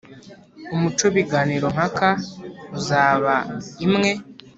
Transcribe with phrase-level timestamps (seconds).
[0.75, 2.09] Umuco w ibiganiro mpaka
[2.77, 3.33] uzaba
[3.85, 4.11] imwe